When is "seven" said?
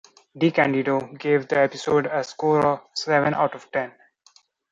2.95-3.35